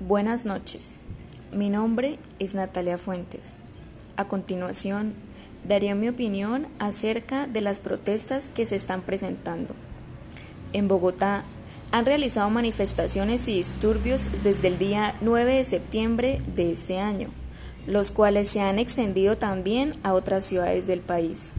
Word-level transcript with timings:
Buenas 0.00 0.44
noches. 0.44 1.00
Mi 1.52 1.70
nombre 1.70 2.18
es 2.38 2.52
Natalia 2.54 2.98
Fuentes. 2.98 3.54
A 4.18 4.28
continuación, 4.28 5.14
daré 5.66 5.94
mi 5.94 6.10
opinión 6.10 6.66
acerca 6.78 7.46
de 7.46 7.62
las 7.62 7.78
protestas 7.78 8.50
que 8.50 8.66
se 8.66 8.76
están 8.76 9.00
presentando. 9.00 9.74
En 10.74 10.86
Bogotá 10.86 11.44
han 11.92 12.04
realizado 12.04 12.50
manifestaciones 12.50 13.48
y 13.48 13.54
disturbios 13.54 14.28
desde 14.44 14.68
el 14.68 14.76
día 14.76 15.14
9 15.22 15.54
de 15.54 15.64
septiembre 15.64 16.42
de 16.54 16.72
ese 16.72 16.98
año, 16.98 17.30
los 17.86 18.10
cuales 18.10 18.48
se 18.48 18.60
han 18.60 18.78
extendido 18.78 19.38
también 19.38 19.92
a 20.02 20.12
otras 20.12 20.44
ciudades 20.44 20.86
del 20.86 21.00
país. 21.00 21.54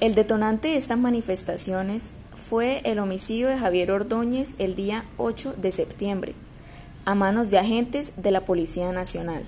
El 0.00 0.16
detonante 0.16 0.68
de 0.68 0.76
estas 0.76 0.98
manifestaciones 0.98 2.14
fue 2.34 2.80
el 2.82 2.98
homicidio 2.98 3.46
de 3.46 3.58
Javier 3.58 3.92
Ordóñez 3.92 4.56
el 4.58 4.74
día 4.74 5.04
8 5.18 5.54
de 5.56 5.70
septiembre 5.70 6.34
a 7.08 7.14
manos 7.14 7.48
de 7.48 7.58
agentes 7.58 8.12
de 8.18 8.30
la 8.30 8.44
Policía 8.44 8.92
Nacional, 8.92 9.42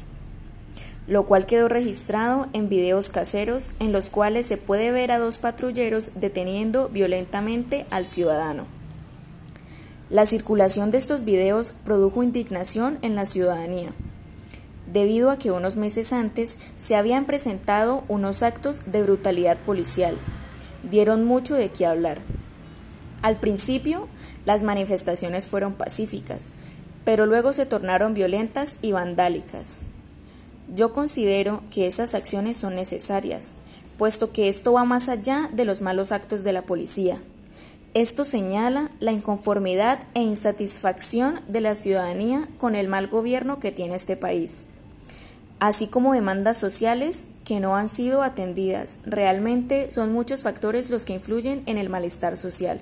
lo 1.06 1.26
cual 1.26 1.44
quedó 1.44 1.68
registrado 1.68 2.46
en 2.54 2.70
videos 2.70 3.10
caseros 3.10 3.72
en 3.80 3.92
los 3.92 4.08
cuales 4.08 4.46
se 4.46 4.56
puede 4.56 4.90
ver 4.92 5.12
a 5.12 5.18
dos 5.18 5.36
patrulleros 5.36 6.12
deteniendo 6.14 6.88
violentamente 6.88 7.84
al 7.90 8.06
ciudadano. 8.06 8.64
La 10.08 10.24
circulación 10.24 10.90
de 10.90 10.96
estos 10.96 11.22
videos 11.22 11.74
produjo 11.84 12.22
indignación 12.22 12.98
en 13.02 13.14
la 13.14 13.26
ciudadanía, 13.26 13.90
debido 14.90 15.30
a 15.30 15.36
que 15.36 15.50
unos 15.50 15.76
meses 15.76 16.14
antes 16.14 16.56
se 16.78 16.96
habían 16.96 17.26
presentado 17.26 18.04
unos 18.08 18.42
actos 18.42 18.90
de 18.90 19.02
brutalidad 19.02 19.58
policial. 19.58 20.16
Dieron 20.90 21.26
mucho 21.26 21.56
de 21.56 21.68
qué 21.68 21.84
hablar. 21.84 22.20
Al 23.20 23.38
principio, 23.38 24.08
las 24.46 24.62
manifestaciones 24.62 25.46
fueron 25.46 25.74
pacíficas, 25.74 26.54
pero 27.04 27.26
luego 27.26 27.52
se 27.52 27.66
tornaron 27.66 28.14
violentas 28.14 28.76
y 28.82 28.92
vandálicas. 28.92 29.80
Yo 30.74 30.92
considero 30.92 31.62
que 31.70 31.86
esas 31.86 32.14
acciones 32.14 32.56
son 32.56 32.74
necesarias, 32.74 33.52
puesto 33.98 34.32
que 34.32 34.48
esto 34.48 34.72
va 34.72 34.84
más 34.84 35.08
allá 35.08 35.48
de 35.52 35.64
los 35.64 35.80
malos 35.80 36.12
actos 36.12 36.44
de 36.44 36.52
la 36.52 36.62
policía. 36.62 37.18
Esto 37.92 38.24
señala 38.24 38.92
la 39.00 39.10
inconformidad 39.10 39.98
e 40.14 40.22
insatisfacción 40.22 41.40
de 41.48 41.60
la 41.60 41.74
ciudadanía 41.74 42.48
con 42.58 42.76
el 42.76 42.86
mal 42.86 43.08
gobierno 43.08 43.58
que 43.58 43.72
tiene 43.72 43.96
este 43.96 44.16
país, 44.16 44.64
así 45.58 45.88
como 45.88 46.14
demandas 46.14 46.56
sociales 46.56 47.26
que 47.44 47.58
no 47.58 47.74
han 47.74 47.88
sido 47.88 48.22
atendidas. 48.22 49.00
Realmente 49.04 49.90
son 49.90 50.12
muchos 50.12 50.42
factores 50.42 50.88
los 50.88 51.04
que 51.04 51.14
influyen 51.14 51.64
en 51.66 51.78
el 51.78 51.88
malestar 51.88 52.36
social. 52.36 52.80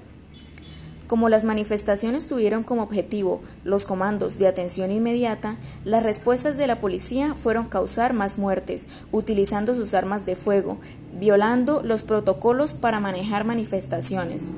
Como 1.08 1.30
las 1.30 1.42
manifestaciones 1.42 2.28
tuvieron 2.28 2.64
como 2.64 2.82
objetivo 2.82 3.40
los 3.64 3.86
comandos 3.86 4.38
de 4.38 4.46
atención 4.46 4.90
inmediata, 4.92 5.56
las 5.82 6.02
respuestas 6.02 6.58
de 6.58 6.66
la 6.66 6.80
policía 6.80 7.34
fueron 7.34 7.66
causar 7.66 8.12
más 8.12 8.36
muertes, 8.36 8.88
utilizando 9.10 9.74
sus 9.74 9.94
armas 9.94 10.26
de 10.26 10.36
fuego, 10.36 10.76
violando 11.18 11.80
los 11.82 12.02
protocolos 12.02 12.74
para 12.74 13.00
manejar 13.00 13.44
manifestaciones. 13.44 14.52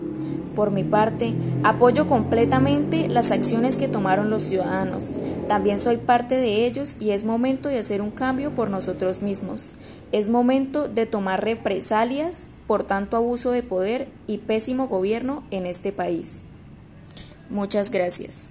Por 0.56 0.72
mi 0.72 0.82
parte, 0.82 1.34
apoyo 1.62 2.08
completamente 2.08 3.08
las 3.08 3.30
acciones 3.30 3.76
que 3.76 3.86
tomaron 3.86 4.28
los 4.28 4.42
ciudadanos. 4.42 5.16
También 5.46 5.78
soy 5.78 5.98
parte 5.98 6.34
de 6.34 6.66
ellos 6.66 6.96
y 6.98 7.10
es 7.10 7.22
momento 7.24 7.68
de 7.68 7.78
hacer 7.78 8.02
un 8.02 8.10
cambio 8.10 8.56
por 8.56 8.70
nosotros 8.70 9.22
mismos. 9.22 9.70
Es 10.10 10.28
momento 10.28 10.88
de 10.88 11.06
tomar 11.06 11.44
represalias 11.44 12.48
por 12.70 12.84
tanto 12.84 13.16
abuso 13.16 13.50
de 13.50 13.64
poder 13.64 14.06
y 14.28 14.38
pésimo 14.38 14.86
gobierno 14.86 15.42
en 15.50 15.66
este 15.66 15.90
país. 15.90 16.42
Muchas 17.48 17.90
gracias. 17.90 18.46